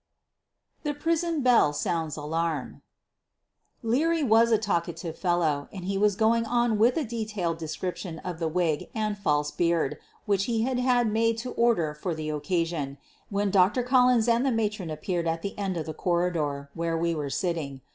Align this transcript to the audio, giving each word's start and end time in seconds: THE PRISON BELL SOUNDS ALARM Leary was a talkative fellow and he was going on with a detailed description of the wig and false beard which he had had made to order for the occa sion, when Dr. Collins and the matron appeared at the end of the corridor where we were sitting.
THE 0.81 0.95
PRISON 0.95 1.43
BELL 1.43 1.73
SOUNDS 1.73 2.17
ALARM 2.17 2.81
Leary 3.83 4.23
was 4.23 4.51
a 4.51 4.57
talkative 4.57 5.15
fellow 5.15 5.69
and 5.71 5.85
he 5.85 5.95
was 5.95 6.15
going 6.15 6.43
on 6.43 6.79
with 6.79 6.97
a 6.97 7.03
detailed 7.05 7.59
description 7.59 8.17
of 8.17 8.39
the 8.39 8.47
wig 8.47 8.89
and 8.95 9.15
false 9.15 9.51
beard 9.51 9.99
which 10.25 10.45
he 10.45 10.63
had 10.63 10.79
had 10.79 11.13
made 11.13 11.37
to 11.37 11.51
order 11.51 11.93
for 11.93 12.15
the 12.15 12.29
occa 12.29 12.65
sion, 12.65 12.97
when 13.29 13.51
Dr. 13.51 13.83
Collins 13.83 14.27
and 14.27 14.43
the 14.43 14.51
matron 14.51 14.89
appeared 14.89 15.27
at 15.27 15.43
the 15.43 15.55
end 15.55 15.77
of 15.77 15.85
the 15.85 15.93
corridor 15.93 16.71
where 16.73 16.97
we 16.97 17.13
were 17.13 17.29
sitting. 17.29 17.81